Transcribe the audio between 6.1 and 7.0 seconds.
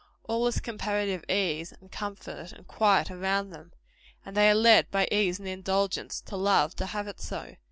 to love to